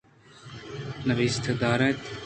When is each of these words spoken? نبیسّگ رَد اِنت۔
نبیسّگ 1.07 1.45
رَد 1.61 1.81
اِنت۔ 1.81 1.99